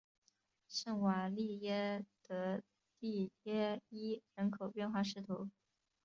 [0.67, 2.63] 圣瓦利耶德
[2.99, 5.21] 蒂耶伊人口变化图示